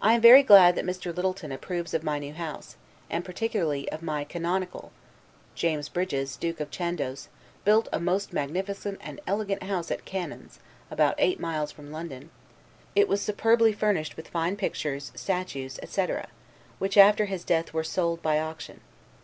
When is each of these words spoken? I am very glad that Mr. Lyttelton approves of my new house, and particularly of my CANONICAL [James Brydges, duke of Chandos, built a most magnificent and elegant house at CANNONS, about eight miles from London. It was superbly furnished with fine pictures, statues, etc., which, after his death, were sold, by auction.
I 0.00 0.12
am 0.12 0.20
very 0.20 0.44
glad 0.44 0.76
that 0.76 0.84
Mr. 0.84 1.12
Lyttelton 1.12 1.50
approves 1.50 1.92
of 1.92 2.04
my 2.04 2.20
new 2.20 2.32
house, 2.34 2.76
and 3.10 3.24
particularly 3.24 3.90
of 3.90 4.00
my 4.00 4.22
CANONICAL 4.22 4.92
[James 5.56 5.88
Brydges, 5.88 6.36
duke 6.38 6.60
of 6.60 6.70
Chandos, 6.70 7.26
built 7.64 7.88
a 7.92 7.98
most 7.98 8.32
magnificent 8.32 8.96
and 9.02 9.20
elegant 9.26 9.64
house 9.64 9.90
at 9.90 10.04
CANNONS, 10.04 10.60
about 10.88 11.16
eight 11.18 11.40
miles 11.40 11.72
from 11.72 11.90
London. 11.90 12.30
It 12.94 13.08
was 13.08 13.20
superbly 13.20 13.72
furnished 13.72 14.16
with 14.16 14.28
fine 14.28 14.54
pictures, 14.54 15.10
statues, 15.16 15.80
etc., 15.82 16.28
which, 16.78 16.96
after 16.96 17.24
his 17.24 17.42
death, 17.42 17.72
were 17.74 17.82
sold, 17.82 18.22
by 18.22 18.38
auction. 18.38 18.80